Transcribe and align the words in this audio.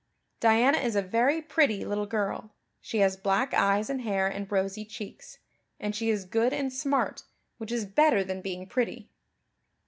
"Diana 0.39 0.79
is 0.79 0.95
a 0.95 1.01
very 1.03 1.43
pretty 1.43 1.85
little 1.85 2.07
girl. 2.07 2.49
She 2.81 2.97
has 3.01 3.15
black 3.15 3.53
eyes 3.53 3.87
and 3.87 4.01
hair 4.01 4.25
and 4.25 4.51
rosy 4.51 4.83
cheeks. 4.83 5.37
And 5.79 5.95
she 5.95 6.09
is 6.09 6.25
good 6.25 6.53
and 6.53 6.73
smart, 6.73 7.21
which 7.59 7.71
is 7.71 7.85
better 7.85 8.23
than 8.23 8.41
being 8.41 8.65
pretty." 8.65 9.11